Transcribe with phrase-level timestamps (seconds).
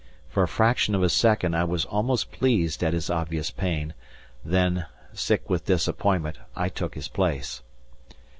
[0.29, 3.93] For a fraction of a second I was almost pleased at his obvious pain,
[4.43, 7.61] then, sick with disappointment, I took his place.